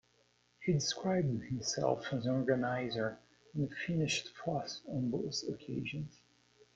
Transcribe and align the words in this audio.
He 0.63 0.73
described 0.73 1.43
himself 1.43 2.07
as 2.11 2.25
an 2.25 2.33
organizer, 2.33 3.19
and 3.53 3.71
finished 3.85 4.29
fourth 4.29 4.81
on 4.87 5.11
both 5.11 5.43
occasions. 5.47 6.19